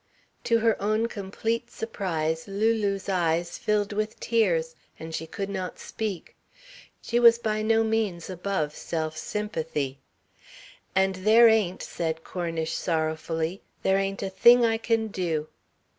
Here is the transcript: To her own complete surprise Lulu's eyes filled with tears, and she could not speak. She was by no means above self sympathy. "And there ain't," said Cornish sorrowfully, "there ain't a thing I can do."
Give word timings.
To 0.45 0.57
her 0.57 0.81
own 0.81 1.05
complete 1.07 1.69
surprise 1.69 2.47
Lulu's 2.47 3.07
eyes 3.07 3.59
filled 3.59 3.93
with 3.93 4.19
tears, 4.19 4.75
and 4.97 5.13
she 5.13 5.27
could 5.27 5.47
not 5.47 5.77
speak. 5.77 6.35
She 7.03 7.19
was 7.19 7.37
by 7.37 7.61
no 7.61 7.83
means 7.83 8.27
above 8.27 8.75
self 8.75 9.15
sympathy. 9.15 9.99
"And 10.95 11.17
there 11.17 11.47
ain't," 11.47 11.83
said 11.83 12.23
Cornish 12.23 12.73
sorrowfully, 12.73 13.61
"there 13.83 13.99
ain't 13.99 14.23
a 14.23 14.29
thing 14.31 14.65
I 14.65 14.79
can 14.79 15.09
do." 15.09 15.49